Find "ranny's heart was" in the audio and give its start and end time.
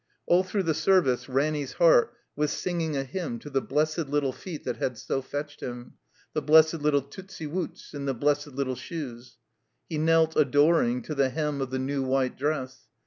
1.29-2.49